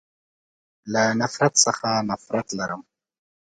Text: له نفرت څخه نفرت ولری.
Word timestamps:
له 0.93 1.03
نفرت 1.21 1.53
څخه 1.65 1.87
نفرت 2.09 2.47
ولری. 2.51 2.77